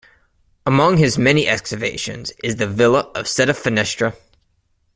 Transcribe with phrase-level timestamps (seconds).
[0.65, 4.15] Among his many excavations is the villa of Settefinestre.